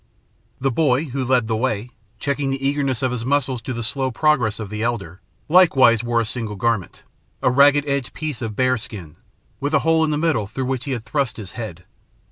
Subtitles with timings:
[0.59, 4.09] The boy, who led the way, checking the eagerness of his muscles to the slow
[4.09, 7.03] progress of the elder, likewise wore a single garment
[7.43, 9.17] a ragged edged piece of bear skin,
[9.59, 11.83] with a hole in the middle through which he had thrust his head.